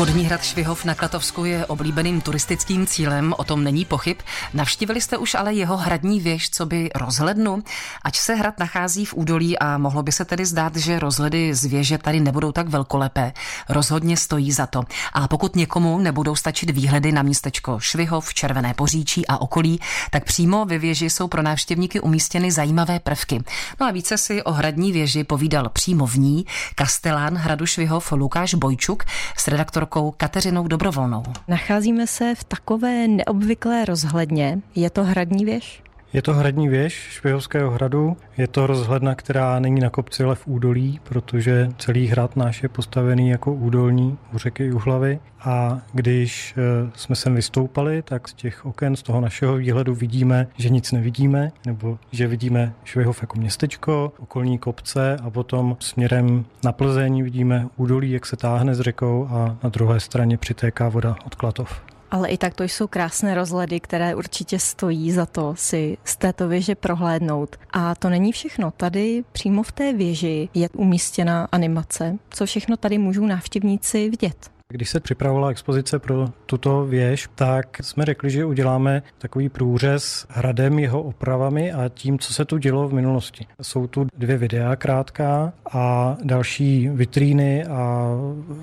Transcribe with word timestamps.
Vodní 0.00 0.24
hrad 0.24 0.44
Švihov 0.44 0.84
na 0.84 0.94
Klatovsku 0.94 1.44
je 1.44 1.66
oblíbeným 1.66 2.20
turistickým 2.20 2.86
cílem, 2.86 3.34
o 3.36 3.44
tom 3.44 3.64
není 3.64 3.84
pochyb. 3.84 4.16
Navštívili 4.54 5.00
jste 5.00 5.16
už 5.16 5.34
ale 5.34 5.54
jeho 5.54 5.76
hradní 5.76 6.20
věž, 6.20 6.50
co 6.50 6.66
by 6.66 6.90
rozhlednu? 6.94 7.62
Ať 8.02 8.16
se 8.16 8.34
hrad 8.34 8.58
nachází 8.58 9.04
v 9.04 9.14
údolí 9.14 9.58
a 9.58 9.78
mohlo 9.78 10.02
by 10.02 10.12
se 10.12 10.24
tedy 10.24 10.46
zdát, 10.46 10.76
že 10.76 10.98
rozhledy 10.98 11.54
z 11.54 11.64
věže 11.64 11.98
tady 11.98 12.20
nebudou 12.20 12.52
tak 12.52 12.68
velkolepé. 12.68 13.32
Rozhodně 13.68 14.16
stojí 14.16 14.52
za 14.52 14.66
to. 14.66 14.82
A 15.12 15.28
pokud 15.28 15.56
někomu 15.56 15.98
nebudou 15.98 16.36
stačit 16.36 16.70
výhledy 16.70 17.12
na 17.12 17.22
městečko 17.22 17.80
Švihov, 17.80 18.34
Červené 18.34 18.74
poříčí 18.74 19.26
a 19.26 19.38
okolí, 19.38 19.80
tak 20.10 20.24
přímo 20.24 20.64
ve 20.64 20.78
věži 20.78 21.10
jsou 21.10 21.28
pro 21.28 21.42
návštěvníky 21.42 22.00
umístěny 22.00 22.52
zajímavé 22.52 23.00
prvky. 23.00 23.42
No 23.80 23.86
a 23.86 23.90
více 23.90 24.18
si 24.18 24.42
o 24.42 24.52
hradní 24.52 24.92
věži 24.92 25.24
povídal 25.24 25.68
přímo 25.68 26.06
v 26.06 26.16
ní 26.16 26.46
kastelán 26.74 27.36
hradu 27.36 27.66
Švihov 27.66 28.12
Lukáš 28.12 28.54
Bojčuk 28.54 29.04
s 29.36 29.48
redaktorkou 29.48 29.89
redaktorkou 29.90 30.14
Kateřinou 30.16 30.68
Dobrovolnou. 30.68 31.22
Nacházíme 31.48 32.06
se 32.06 32.34
v 32.34 32.44
takové 32.44 33.08
neobvyklé 33.08 33.84
rozhledně. 33.84 34.58
Je 34.74 34.90
to 34.90 35.04
hradní 35.04 35.44
věž? 35.44 35.82
Je 36.12 36.22
to 36.22 36.34
hradní 36.34 36.68
věž 36.68 36.94
Švihovského 36.94 37.70
hradu. 37.70 38.16
Je 38.36 38.48
to 38.48 38.66
rozhledna, 38.66 39.14
která 39.14 39.58
není 39.58 39.80
na 39.80 39.90
kopci, 39.90 40.24
ale 40.24 40.34
v 40.34 40.46
údolí, 40.46 41.00
protože 41.02 41.68
celý 41.78 42.06
hrad 42.06 42.36
náš 42.36 42.62
je 42.62 42.68
postavený 42.68 43.30
jako 43.30 43.54
údolní 43.54 44.18
u 44.34 44.38
řeky 44.38 44.72
Uhlavy. 44.72 45.18
A 45.40 45.80
když 45.92 46.54
eh, 46.56 46.90
jsme 46.94 47.16
sem 47.16 47.34
vystoupali, 47.34 48.02
tak 48.02 48.28
z 48.28 48.34
těch 48.34 48.66
oken, 48.66 48.96
z 48.96 49.02
toho 49.02 49.20
našeho 49.20 49.56
výhledu 49.56 49.94
vidíme, 49.94 50.46
že 50.56 50.68
nic 50.68 50.92
nevidíme, 50.92 51.52
nebo 51.66 51.98
že 52.12 52.26
vidíme 52.26 52.72
Švihov 52.84 53.22
jako 53.22 53.38
městečko, 53.38 54.12
okolní 54.18 54.58
kopce 54.58 55.16
a 55.22 55.30
potom 55.30 55.76
směrem 55.80 56.44
na 56.64 56.72
Plzeň 56.72 57.22
vidíme 57.22 57.66
údolí, 57.76 58.10
jak 58.10 58.26
se 58.26 58.36
táhne 58.36 58.74
s 58.74 58.80
řekou 58.80 59.28
a 59.30 59.56
na 59.62 59.70
druhé 59.70 60.00
straně 60.00 60.36
přitéká 60.36 60.88
voda 60.88 61.16
od 61.26 61.34
Klatov. 61.34 61.89
Ale 62.10 62.28
i 62.28 62.38
tak 62.38 62.54
to 62.54 62.64
jsou 62.64 62.86
krásné 62.86 63.34
rozhledy, 63.34 63.80
které 63.80 64.14
určitě 64.14 64.58
stojí 64.58 65.12
za 65.12 65.26
to 65.26 65.54
si 65.56 65.98
z 66.04 66.16
této 66.16 66.48
věže 66.48 66.74
prohlédnout. 66.74 67.56
A 67.72 67.94
to 67.94 68.10
není 68.10 68.32
všechno. 68.32 68.70
Tady 68.70 69.24
přímo 69.32 69.62
v 69.62 69.72
té 69.72 69.92
věži 69.92 70.48
je 70.54 70.68
umístěna 70.68 71.48
animace. 71.52 72.16
Co 72.30 72.46
všechno 72.46 72.76
tady 72.76 72.98
můžou 72.98 73.26
návštěvníci 73.26 74.10
vidět? 74.10 74.59
Když 74.72 74.90
se 74.90 75.00
připravovala 75.00 75.48
expozice 75.48 75.98
pro 75.98 76.28
tuto 76.46 76.84
věž, 76.84 77.28
tak 77.34 77.76
jsme 77.80 78.04
řekli, 78.04 78.30
že 78.30 78.44
uděláme 78.44 79.02
takový 79.18 79.48
průřez 79.48 80.26
hradem, 80.28 80.78
jeho 80.78 81.02
opravami 81.02 81.72
a 81.72 81.88
tím, 81.88 82.18
co 82.18 82.34
se 82.34 82.44
tu 82.44 82.58
dělo 82.58 82.88
v 82.88 82.92
minulosti. 82.92 83.46
Jsou 83.62 83.86
tu 83.86 84.06
dvě 84.18 84.36
videa 84.36 84.76
krátká 84.76 85.52
a 85.72 86.16
další 86.22 86.88
vitríny 86.88 87.64
a 87.64 88.10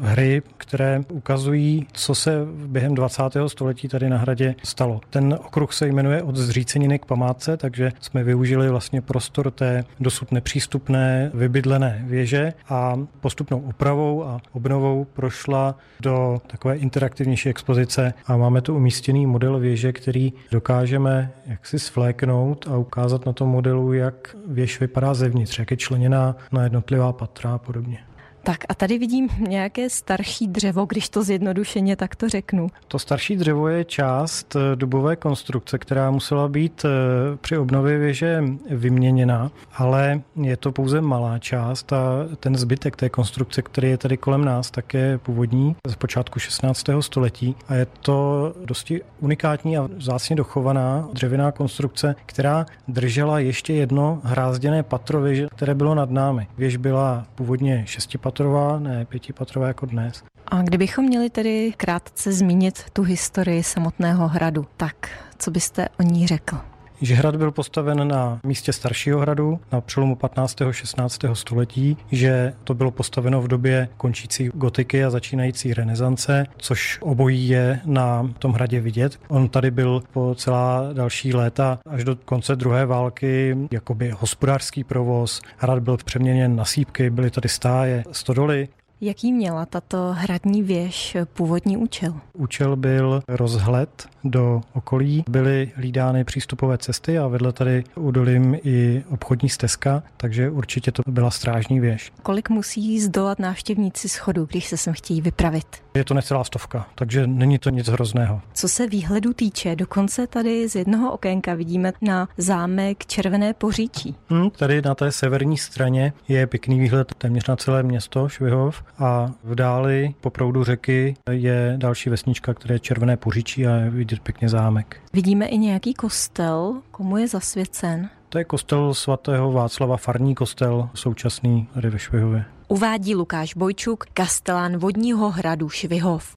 hry, 0.02 0.42
které 0.58 1.02
ukazují, 1.12 1.88
co 1.92 2.16
se 2.16 2.32
během 2.68 2.96
20. 2.96 3.24
století 3.48 3.88
tady 3.88 4.10
na 4.10 4.18
hradě 4.18 4.56
stalo. 4.64 5.02
Ten 5.10 5.34
okruh 5.46 5.74
se 5.74 5.88
jmenuje 5.88 6.24
od 6.24 6.36
zříceniny 6.36 7.00
k 7.00 7.06
památce, 7.06 7.58
takže 7.58 7.92
jsme 8.00 8.24
využili 8.24 8.70
vlastně 8.70 9.02
prostor 9.02 9.52
té 9.52 9.84
dosud 10.00 10.32
nepřístupné 10.32 11.32
vybydlené 11.34 12.04
věže 12.06 12.54
a 12.70 13.00
postupnou 13.22 13.60
opravou 13.60 14.24
a 14.24 14.42
obnovou 14.52 15.06
prošla 15.14 15.76
do 16.00 16.42
takové 16.48 16.76
interaktivnější 16.76 17.50
expozice 17.50 18.14
a 18.26 18.38
máme 18.38 18.62
tu 18.62 18.76
umístěný 18.76 19.26
model 19.26 19.60
věže, 19.60 19.94
který 19.94 20.34
dokážeme 20.52 21.32
jaksi 21.46 21.80
svléknout 21.80 22.68
a 22.72 22.78
ukázat 22.78 23.26
na 23.26 23.34
tom 23.34 23.50
modelu, 23.50 23.94
jak 23.94 24.36
věž 24.48 24.80
vypadá 24.80 25.14
zevnitř, 25.14 25.60
jak 25.60 25.72
je 25.72 25.78
členěná 25.78 26.36
na 26.52 26.64
jednotlivá 26.64 27.14
patra 27.14 27.54
a 27.54 27.58
podobně. 27.58 28.00
Tak 28.48 28.64
a 28.70 28.74
tady 28.74 28.98
vidím 28.98 29.30
nějaké 29.48 29.90
starší 29.90 30.48
dřevo, 30.48 30.86
když 30.86 31.10
to 31.10 31.24
zjednodušeně 31.24 31.96
tak 31.96 32.16
to 32.16 32.30
řeknu. 32.30 32.68
To 32.88 33.00
starší 33.00 33.36
dřevo 33.36 33.68
je 33.68 33.86
část 33.86 34.56
eh, 34.56 34.76
dubové 34.76 35.16
konstrukce, 35.16 35.78
která 35.78 36.12
musela 36.12 36.48
být 36.48 36.86
eh, 36.86 37.38
při 37.38 37.58
obnově 37.58 37.98
věže 37.98 38.44
vyměněna, 38.70 39.52
ale 39.74 40.22
je 40.42 40.58
to 40.58 40.72
pouze 40.72 41.02
malá 41.02 41.40
část 41.40 41.94
a 41.94 42.00
ten 42.40 42.56
zbytek 42.56 42.96
té 42.96 43.10
konstrukce, 43.10 43.62
který 43.62 43.90
je 43.90 43.98
tady 43.98 44.18
kolem 44.18 44.46
nás, 44.46 44.72
tak 44.72 44.94
je 44.94 45.18
původní 45.18 45.76
z 45.88 45.96
počátku 45.96 46.40
16. 46.40 46.86
století 47.00 47.56
a 47.68 47.76
je 47.76 47.88
to 48.02 48.54
dosti 48.66 49.02
unikátní 49.20 49.78
a 49.78 49.90
vzácně 49.98 50.36
dochovaná 50.36 51.10
dřevěná 51.14 51.52
konstrukce, 51.52 52.16
která 52.26 52.66
držela 52.88 53.40
ještě 53.40 53.74
jedno 53.74 54.22
hrázděné 54.24 54.84
patro 54.84 55.22
věže, 55.22 55.48
které 55.56 55.76
bylo 55.76 55.96
nad 55.96 56.12
námi. 56.12 56.48
Věž 56.58 56.78
byla 56.78 57.26
původně 57.36 57.84
šestipatrová 57.88 58.37
patrová, 58.38 58.80
ne 58.80 59.06
pětipatrová 59.06 59.68
jako 59.68 59.86
dnes. 59.86 60.24
A 60.48 60.62
kdybychom 60.62 61.06
měli 61.06 61.30
tedy 61.30 61.74
krátce 61.78 62.32
zmínit 62.32 62.84
tu 62.94 63.04
historii 63.04 63.64
samotného 63.64 64.28
hradu, 64.28 64.66
tak 64.78 65.10
co 65.38 65.52
byste 65.52 65.88
o 66.00 66.04
ní 66.04 66.28
řekl? 66.28 66.58
Že 67.02 67.16
hrad 67.16 67.36
byl 67.36 67.52
postaven 67.52 68.08
na 68.08 68.40
místě 68.44 68.74
staršího 68.74 69.20
hradu 69.20 69.60
na 69.72 69.82
přelomu 69.82 70.16
15. 70.16 70.62
a 70.62 70.72
16. 70.72 71.20
století, 71.34 71.98
že 72.12 72.54
to 72.64 72.74
bylo 72.74 72.92
postaveno 72.92 73.42
v 73.42 73.48
době 73.48 73.90
končící 73.98 74.50
gotiky 74.54 75.04
a 75.04 75.10
začínající 75.10 75.74
renesance, 75.74 76.46
což 76.58 76.98
obojí 77.02 77.50
je 77.50 77.80
na 77.86 78.30
tom 78.40 78.54
hradě 78.54 78.80
vidět. 78.80 79.20
On 79.28 79.50
tady 79.50 79.72
byl 79.72 80.04
po 80.14 80.36
celá 80.36 80.94
další 80.94 81.34
léta 81.34 81.80
až 81.90 82.04
do 82.04 82.16
konce 82.16 82.56
druhé 82.56 82.86
války 82.86 83.58
jakoby 83.72 84.10
hospodářský 84.20 84.84
provoz. 84.84 85.42
Hrad 85.58 85.80
byl 85.80 85.98
přeměněn 85.98 86.56
na 86.56 86.66
sípky, 86.66 87.10
byly 87.10 87.32
tady 87.32 87.50
stáje, 87.50 88.04
stodoly 88.12 88.68
Jaký 89.02 89.34
měla 89.34 89.66
tato 89.66 89.98
hradní 90.18 90.64
věž 90.64 91.18
původní 91.34 91.78
účel? 91.78 92.14
Účel 92.34 92.76
byl 92.76 93.22
rozhled 93.28 94.08
do 94.24 94.62
okolí. 94.74 95.24
Byly 95.30 95.72
hlídány 95.76 96.24
přístupové 96.24 96.78
cesty 96.78 97.20
a 97.20 97.28
vedle 97.28 97.54
tady 97.54 97.84
udolím 97.96 98.58
i 98.64 99.04
obchodní 99.10 99.50
stezka, 99.50 100.04
takže 100.18 100.50
určitě 100.50 100.92
to 100.92 101.02
byla 101.08 101.32
strážní 101.32 101.80
věž. 101.80 102.12
Kolik 102.24 102.50
musí 102.50 103.00
zdolat 103.00 103.40
návštěvníci 103.40 104.10
schodu, 104.10 104.46
když 104.46 104.68
se 104.68 104.78
sem 104.78 104.94
chtějí 104.94 105.22
vypravit? 105.22 105.68
Je 105.94 106.04
to 106.04 106.14
necelá 106.14 106.44
stovka, 106.44 106.88
takže 106.96 107.28
není 107.28 107.60
to 107.60 107.70
nic 107.70 107.88
hrozného. 107.88 108.42
Co 108.54 108.68
se 108.68 108.88
výhledu 108.88 109.34
týče, 109.34 109.76
dokonce 109.76 110.28
tady 110.28 110.70
z 110.70 110.76
jednoho 110.76 111.12
okénka 111.12 111.54
vidíme 111.54 111.94
na 112.02 112.28
zámek 112.38 113.06
Červené 113.06 113.54
poříčí. 113.54 114.16
Hmm, 114.30 114.50
tady 114.50 114.82
na 114.82 114.96
té 114.96 115.12
severní 115.12 115.58
straně 115.58 116.14
je 116.28 116.48
pěkný 116.48 116.80
výhled 116.80 117.14
téměř 117.18 117.48
na 117.48 117.56
celé 117.56 117.84
město 117.84 118.30
Švihov 118.30 118.84
a 119.00 119.32
v 119.44 119.56
dáli 119.56 120.14
po 120.22 120.30
proudu 120.30 120.64
řeky 120.64 121.16
je 121.32 121.74
další 121.78 122.10
vesnička, 122.10 122.54
které 122.54 122.76
je 122.76 122.80
Červené 122.80 123.18
poříčí 123.18 123.68
a 123.68 123.76
je 123.76 123.90
vidět 123.90 124.20
pěkně 124.20 124.50
zámek. 124.50 124.98
Vidíme 125.14 125.46
i 125.46 125.58
nějaký 125.58 125.94
kostel, 125.94 126.82
komu 126.92 127.18
je 127.18 127.28
zasvěcen? 127.28 128.10
To 128.30 128.38
je 128.38 128.44
kostel 128.44 128.94
svatého 128.94 129.52
Václava, 129.52 129.98
farní 129.98 130.36
kostel 130.36 130.90
současný 130.94 131.68
tady 131.74 131.90
ve 131.90 132.00
Švihově. 132.00 132.46
Uvádí 132.68 133.16
Lukáš 133.16 133.54
Bojčuk, 133.54 134.06
kastelán 134.14 134.78
vodního 134.78 135.30
hradu 135.30 135.70
Švihov. 135.70 136.36